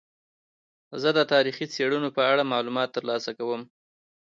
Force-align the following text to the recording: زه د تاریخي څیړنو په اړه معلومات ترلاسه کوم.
زه 1.01 1.09
د 1.17 1.19
تاریخي 1.33 1.65
څیړنو 1.73 2.09
په 2.17 2.21
اړه 2.31 2.49
معلومات 2.53 2.89
ترلاسه 2.97 3.31
کوم. 3.39 3.61